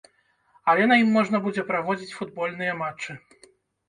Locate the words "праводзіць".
1.67-2.15